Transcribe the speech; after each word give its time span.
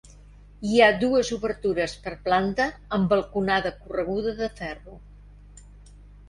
Hi 0.67 0.79
ha 0.79 0.93
dues 1.01 1.27
obertures 1.35 1.93
per 2.05 2.13
planta 2.29 2.67
amb 2.97 3.13
balconada 3.13 3.73
correguda 3.83 4.35
de 4.41 4.49
ferro. 4.63 4.99